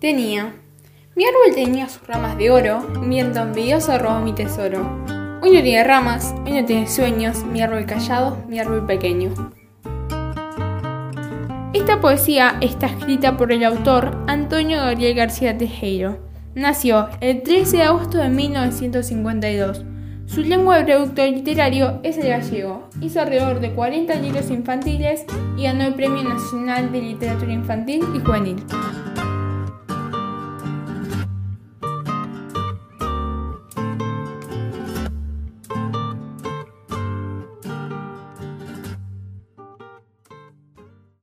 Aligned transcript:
Tenía. 0.00 0.54
Mi 1.14 1.24
árbol 1.26 1.54
tenía 1.54 1.86
sus 1.86 2.06
ramas 2.06 2.38
de 2.38 2.50
oro, 2.50 2.78
un 2.98 3.10
viento 3.10 3.40
envidioso 3.40 3.98
robó 3.98 4.20
mi 4.20 4.32
tesoro. 4.32 4.80
Hoy 5.42 5.50
no 5.50 5.62
tiene 5.62 5.84
ramas, 5.84 6.34
hoy 6.46 6.52
no 6.52 6.64
tiene 6.64 6.86
sueños, 6.86 7.44
mi 7.44 7.60
árbol 7.60 7.84
callado, 7.84 8.42
mi 8.48 8.58
árbol 8.58 8.86
pequeño. 8.86 9.34
Esta 11.74 12.00
poesía 12.00 12.56
está 12.62 12.86
escrita 12.86 13.36
por 13.36 13.52
el 13.52 13.62
autor 13.62 14.24
Antonio 14.26 14.78
Gabriel 14.78 15.16
García 15.16 15.58
Tejero. 15.58 16.18
Nació 16.54 17.10
el 17.20 17.42
13 17.42 17.76
de 17.76 17.82
agosto 17.82 18.16
de 18.16 18.30
1952. 18.30 19.84
Su 20.24 20.40
lengua 20.40 20.78
de 20.78 20.84
producto 20.84 21.26
literario 21.26 22.00
es 22.04 22.16
el 22.16 22.28
gallego. 22.28 22.88
Hizo 23.02 23.20
alrededor 23.20 23.60
de 23.60 23.72
40 23.74 24.14
libros 24.14 24.48
infantiles 24.48 25.26
y 25.58 25.64
ganó 25.64 25.84
el 25.84 25.94
Premio 25.94 26.22
Nacional 26.22 26.90
de 26.90 27.02
Literatura 27.02 27.52
Infantil 27.52 28.02
y 28.14 28.20
Juvenil. 28.20 28.64